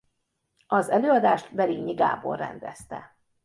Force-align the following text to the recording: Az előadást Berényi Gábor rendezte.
Az 0.67 0.89
előadást 0.89 1.53
Berényi 1.55 1.93
Gábor 1.93 2.37
rendezte. 2.37 3.17